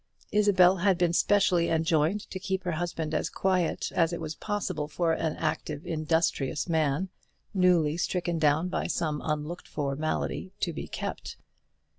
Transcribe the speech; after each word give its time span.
Isabel 0.31 0.77
had 0.77 0.97
been 0.97 1.13
specially 1.13 1.69
enjoined 1.69 2.21
to 2.31 2.39
keep 2.39 2.63
her 2.63 2.71
husband 2.71 3.13
as 3.13 3.29
quiet 3.29 3.91
as 3.91 4.11
it 4.11 4.19
was 4.19 4.33
possible 4.33 4.87
for 4.87 5.13
an 5.13 5.35
active 5.35 5.85
industrious 5.85 6.67
man, 6.67 7.09
newly 7.53 7.97
stricken 7.97 8.39
down 8.39 8.67
by 8.67 8.87
some 8.87 9.21
unlooked 9.23 9.67
for 9.67 9.95
malady, 9.95 10.53
to 10.61 10.73
be 10.73 10.87
kept. 10.87 11.37